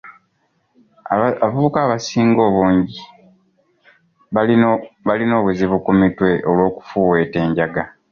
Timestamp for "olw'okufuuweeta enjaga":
6.49-7.83